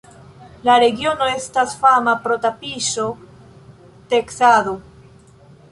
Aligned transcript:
La 0.67 0.77
regiono 0.83 1.27
estas 1.33 1.75
fama 1.83 2.15
pro 2.25 2.37
tapiŝo-teksado. 2.47 4.75